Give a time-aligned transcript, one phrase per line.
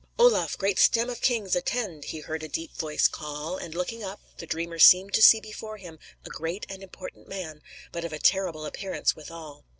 [0.17, 4.19] "Olaf, great stem of kings, attend!" he heard a deep voice call; and, looking up,
[4.39, 8.17] the dreamer seemed to see before him "a great and important man, but of a
[8.17, 9.63] terrible appearance withal."